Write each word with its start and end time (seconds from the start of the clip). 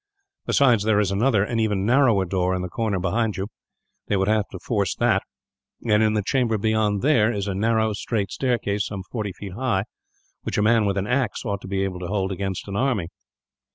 "Besides, 0.47 0.83
there 0.83 0.99
is 0.99 1.11
another, 1.11 1.43
and 1.43 1.61
even 1.61 1.85
narrower 1.85 2.25
door, 2.25 2.55
in 2.55 2.63
the 2.63 2.69
corner 2.69 2.99
behind 2.99 3.37
you. 3.37 3.49
They 4.07 4.17
would 4.17 4.27
have 4.29 4.47
to 4.49 4.57
force 4.57 4.95
that; 4.95 5.21
and 5.87 6.01
in 6.01 6.13
the 6.13 6.23
chamber 6.23 6.57
beyond 6.57 7.03
there 7.03 7.31
is 7.31 7.47
a 7.47 7.53
narrow, 7.53 7.93
straight 7.93 8.31
staircase, 8.31 8.87
some 8.87 9.03
forty 9.11 9.31
feet 9.31 9.53
high, 9.53 9.83
which 10.41 10.57
a 10.57 10.63
man 10.63 10.87
with 10.87 10.97
an 10.97 11.05
axe 11.05 11.45
ought 11.45 11.61
to 11.61 11.67
be 11.67 11.83
able 11.83 11.99
to 11.99 12.07
hold 12.07 12.31
against 12.31 12.67
an 12.67 12.75
army. 12.75 13.09